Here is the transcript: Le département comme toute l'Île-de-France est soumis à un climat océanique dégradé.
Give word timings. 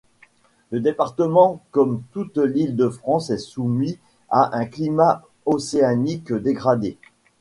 Le 0.71 0.79
département 0.79 1.61
comme 1.69 2.01
toute 2.11 2.39
l'Île-de-France 2.39 3.29
est 3.29 3.37
soumis 3.37 3.99
à 4.31 4.57
un 4.57 4.65
climat 4.65 5.21
océanique 5.45 6.33
dégradé. 6.33 6.97